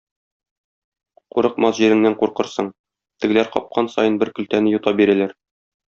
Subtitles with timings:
[1.35, 2.71] Курыкмас җиреңнән куркырсың:
[3.25, 5.37] тегеләр капкан саен бер көлтәне йота бирәләр.